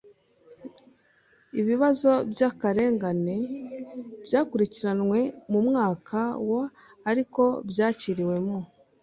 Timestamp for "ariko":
7.09-7.43